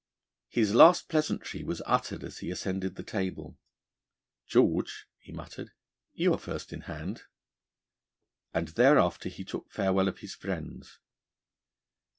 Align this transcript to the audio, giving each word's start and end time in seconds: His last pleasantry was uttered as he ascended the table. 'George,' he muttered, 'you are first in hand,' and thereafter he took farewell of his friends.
His 0.47 0.73
last 0.73 1.09
pleasantry 1.09 1.63
was 1.63 1.83
uttered 1.85 2.23
as 2.23 2.39
he 2.39 2.49
ascended 2.49 2.95
the 2.95 3.03
table. 3.03 3.59
'George,' 4.47 5.05
he 5.19 5.31
muttered, 5.31 5.73
'you 6.11 6.33
are 6.33 6.39
first 6.39 6.73
in 6.73 6.81
hand,' 6.81 7.25
and 8.51 8.69
thereafter 8.69 9.29
he 9.29 9.43
took 9.45 9.69
farewell 9.69 10.07
of 10.07 10.17
his 10.17 10.33
friends. 10.33 10.97